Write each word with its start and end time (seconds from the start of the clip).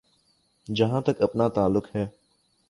جہاں 0.67 1.01
تک 1.01 1.21
اپنا 1.21 1.47
تعلق 1.47 1.95
ہے۔ 1.95 2.07